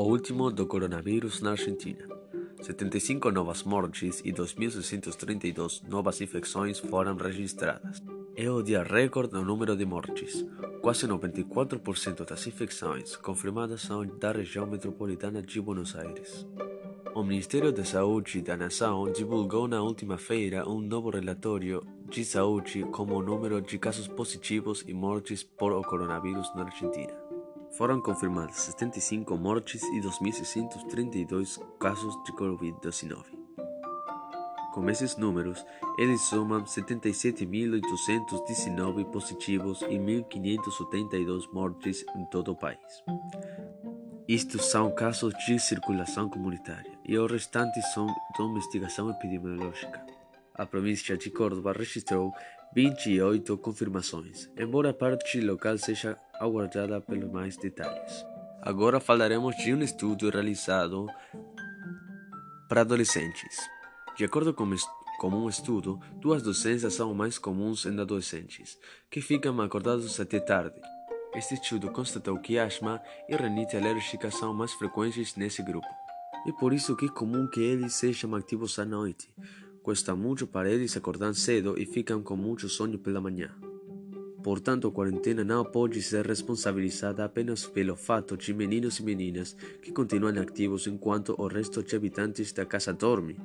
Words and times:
O 0.00 0.04
último 0.04 0.50
do 0.50 0.66
coronavírus 0.66 1.42
na 1.42 1.50
Argentina. 1.50 2.08
75 2.62 3.30
novas 3.30 3.64
mortes 3.64 4.22
e 4.24 4.32
2.632 4.32 5.86
novas 5.86 6.22
infecções 6.22 6.78
foram 6.78 7.14
registradas. 7.16 8.02
É 8.34 8.50
o 8.50 8.62
dia 8.62 8.82
recorde 8.82 9.34
no 9.34 9.44
número 9.44 9.76
de 9.76 9.84
mortes. 9.84 10.42
Quase 10.80 11.06
94% 11.06 12.26
das 12.26 12.46
infecções 12.46 13.14
confirmadas 13.14 13.82
são 13.82 14.06
da 14.06 14.32
região 14.32 14.66
metropolitana 14.66 15.42
de 15.42 15.60
Buenos 15.60 15.94
Aires. 15.94 16.46
O 17.14 17.22
Ministério 17.22 17.70
da 17.70 17.84
Saúde 17.84 18.40
da 18.40 18.56
Nação 18.56 19.12
divulgou 19.12 19.68
na 19.68 19.82
última 19.82 20.16
feira 20.16 20.66
um 20.66 20.80
novo 20.80 21.10
relatório 21.10 21.86
de 22.08 22.24
saúde 22.24 22.84
com 22.84 23.02
o 23.02 23.22
número 23.22 23.60
de 23.60 23.78
casos 23.78 24.08
positivos 24.08 24.82
e 24.88 24.94
mortes 24.94 25.42
por 25.42 25.72
o 25.72 25.82
coronavírus 25.82 26.50
na 26.54 26.62
Argentina. 26.62 27.29
Foram 27.76 28.00
confirmadas 28.00 28.56
75 28.56 29.36
mortes 29.36 29.82
e 29.82 30.00
2.632 30.00 31.60
casos 31.78 32.16
de 32.24 32.32
Covid-19. 32.32 33.24
Com 34.72 34.88
esses 34.88 35.16
números, 35.16 35.64
eles 35.98 36.22
somam 36.22 36.64
77.819 36.64 39.04
positivos 39.06 39.82
e 39.82 39.98
1.582 39.98 41.52
mortes 41.52 42.04
em 42.16 42.24
todo 42.26 42.52
o 42.52 42.56
país. 42.56 42.78
Estes 44.28 44.66
são 44.66 44.94
casos 44.94 45.34
de 45.46 45.58
circulação 45.58 46.28
comunitária 46.28 46.92
e 47.04 47.18
o 47.18 47.26
restante 47.26 47.82
são 47.92 48.06
de 48.06 48.42
investigação 48.42 49.10
epidemiológica. 49.10 50.09
A 50.60 50.66
província 50.66 51.16
de 51.16 51.30
Córdoba 51.30 51.72
registrou 51.72 52.34
28 52.74 53.56
confirmações, 53.56 54.50
embora 54.58 54.90
a 54.90 54.92
parte 54.92 55.40
local 55.40 55.78
seja 55.78 56.18
aguardada 56.38 57.00
pelos 57.00 57.32
mais 57.32 57.56
detalhes. 57.56 58.26
Agora 58.60 59.00
falaremos 59.00 59.56
de 59.56 59.72
um 59.72 59.80
estudo 59.80 60.28
realizado 60.28 61.06
para 62.68 62.82
adolescentes. 62.82 63.56
De 64.18 64.24
acordo 64.26 64.52
com, 64.52 64.70
com 65.18 65.28
um 65.28 65.48
estudo, 65.48 65.98
duas 66.16 66.42
doenças 66.42 66.92
são 66.92 67.14
mais 67.14 67.38
comuns 67.38 67.86
em 67.86 67.98
adolescentes, 67.98 68.78
que 69.10 69.22
ficam 69.22 69.58
acordados 69.62 70.20
até 70.20 70.40
tarde. 70.40 70.78
Este 71.34 71.54
estudo 71.54 71.90
constatou 71.90 72.38
que 72.38 72.58
asma 72.58 73.00
e 73.30 73.34
rinite 73.34 73.78
alérgica 73.78 74.30
são 74.30 74.52
mais 74.52 74.74
frequentes 74.74 75.36
nesse 75.36 75.62
grupo, 75.62 75.88
e 76.44 76.52
por 76.52 76.74
isso 76.74 76.94
que 76.94 77.06
é 77.06 77.08
comum 77.08 77.46
que 77.46 77.60
eles 77.60 77.94
sejam 77.94 78.34
ativos 78.34 78.78
à 78.78 78.84
noite. 78.84 79.26
Custa 79.82 80.14
muito 80.14 80.46
para 80.46 80.70
eles 80.70 80.96
acordar 80.96 81.34
cedo 81.34 81.74
e 81.78 81.86
ficam 81.86 82.22
com 82.22 82.36
muito 82.36 82.68
sono 82.68 82.98
pela 82.98 83.20
manhã. 83.20 83.50
Portanto, 84.42 84.88
a 84.88 84.92
quarentena 84.92 85.44
não 85.44 85.64
pode 85.64 86.00
ser 86.02 86.26
responsabilizada 86.26 87.24
apenas 87.24 87.66
pelo 87.66 87.94
fato 87.94 88.36
de 88.36 88.54
meninos 88.54 88.98
e 88.98 89.02
meninas 89.02 89.54
que 89.82 89.92
continuam 89.92 90.40
ativos 90.40 90.86
enquanto 90.86 91.34
o 91.38 91.46
resto 91.46 91.82
de 91.82 91.94
habitantes 91.94 92.52
da 92.52 92.64
casa 92.64 92.92
dorme. 92.92 93.36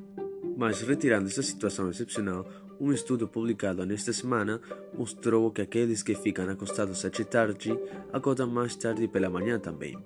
Mas, 0.57 0.81
retirando 0.81 1.27
essa 1.27 1.43
situação 1.43 1.89
excepcional, 1.89 2.47
um 2.79 2.93
estudo 2.93 3.27
publicado 3.27 3.85
nesta 3.85 4.13
semana 4.13 4.61
mostrou 4.93 5.51
que 5.51 5.61
aqueles 5.61 6.01
que 6.01 6.15
ficam 6.15 6.49
acostados 6.49 7.03
até 7.03 7.23
tarde 7.25 7.77
acordam 8.13 8.47
mais 8.47 8.75
tarde 8.75 9.07
pela 9.07 9.29
manhã 9.29 9.59
também, 9.59 9.97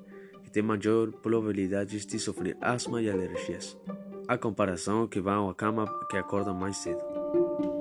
e 0.44 0.50
têm 0.50 0.64
maior 0.64 1.12
probabilidade 1.12 2.04
de 2.04 2.20
sofrer 2.20 2.58
asma 2.62 3.02
e 3.02 3.10
alergias 3.10 3.78
a 4.30 4.38
comparação 4.38 5.08
que 5.08 5.20
vão 5.20 5.50
à 5.50 5.56
cama 5.56 5.88
que 6.08 6.16
acorda 6.16 6.54
mais 6.54 6.78
cedo. 6.78 7.79